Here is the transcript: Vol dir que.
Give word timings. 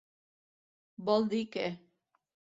Vol 1.11 1.29
dir 1.35 1.43
que. 1.57 1.69